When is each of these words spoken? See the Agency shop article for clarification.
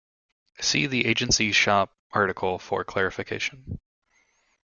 See 0.59 0.87
the 0.87 1.05
Agency 1.05 1.51
shop 1.51 1.95
article 2.11 2.57
for 2.57 2.83
clarification. 2.83 3.79